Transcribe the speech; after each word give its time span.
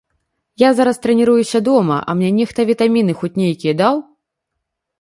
Я 0.61 0.69
зараз 0.77 0.97
трэніруюся 1.03 1.61
дома, 1.67 1.97
а 2.09 2.17
мне 2.21 2.31
нехта 2.39 2.67
вітаміны 2.73 3.11
хоць 3.23 3.33
нейкія 3.43 3.73
даў? 3.83 3.95